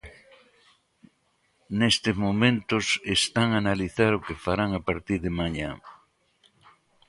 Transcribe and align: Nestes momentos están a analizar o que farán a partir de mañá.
Nestes 1.79 2.15
momentos 2.25 2.85
están 3.17 3.47
a 3.51 3.59
analizar 3.63 4.11
o 4.17 4.23
que 4.25 4.41
farán 4.45 4.69
a 4.75 4.81
partir 4.89 5.19
de 5.25 5.31
mañá. 5.39 5.71